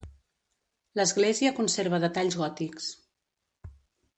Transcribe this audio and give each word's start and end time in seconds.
L'església 0.99 1.53
conserva 1.59 1.99
detalls 2.05 2.39
gòtics. 2.41 2.89